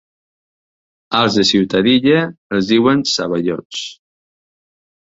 [1.19, 2.25] Als de Ciutadilla,
[2.57, 3.85] els diuen ceballots.